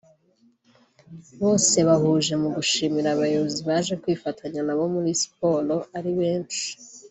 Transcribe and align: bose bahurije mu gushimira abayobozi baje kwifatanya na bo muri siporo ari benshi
bose 1.41 1.75
bahurije 1.87 2.35
mu 2.41 2.49
gushimira 2.55 3.07
abayobozi 3.11 3.59
baje 3.69 3.93
kwifatanya 4.01 4.61
na 4.63 4.73
bo 4.77 4.85
muri 4.93 5.09
siporo 5.21 5.75
ari 5.97 6.11
benshi 6.19 6.63